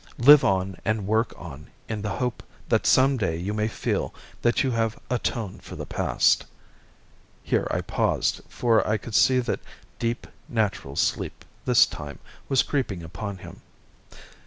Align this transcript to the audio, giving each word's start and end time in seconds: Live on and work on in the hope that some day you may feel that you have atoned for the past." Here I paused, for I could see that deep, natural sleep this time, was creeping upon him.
Live 0.17 0.43
on 0.43 0.77
and 0.83 1.05
work 1.05 1.31
on 1.37 1.67
in 1.87 2.01
the 2.01 2.09
hope 2.17 2.41
that 2.69 2.87
some 2.87 3.17
day 3.17 3.37
you 3.37 3.53
may 3.53 3.67
feel 3.67 4.11
that 4.41 4.63
you 4.63 4.71
have 4.71 4.97
atoned 5.11 5.61
for 5.61 5.75
the 5.75 5.85
past." 5.85 6.43
Here 7.43 7.67
I 7.69 7.81
paused, 7.81 8.41
for 8.49 8.87
I 8.87 8.97
could 8.97 9.13
see 9.13 9.37
that 9.41 9.59
deep, 9.99 10.25
natural 10.49 10.95
sleep 10.95 11.45
this 11.65 11.85
time, 11.85 12.17
was 12.49 12.63
creeping 12.63 13.03
upon 13.03 13.37
him. 13.45 13.61